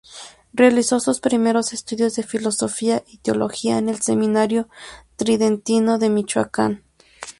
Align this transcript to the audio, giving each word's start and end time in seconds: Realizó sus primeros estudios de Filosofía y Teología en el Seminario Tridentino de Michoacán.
Realizó 0.51 0.99
sus 0.99 1.19
primeros 1.19 1.73
estudios 1.73 2.15
de 2.15 2.23
Filosofía 2.23 3.03
y 3.05 3.17
Teología 3.19 3.77
en 3.77 3.87
el 3.87 4.01
Seminario 4.01 4.67
Tridentino 5.15 5.99
de 5.99 6.09
Michoacán. 6.09 6.83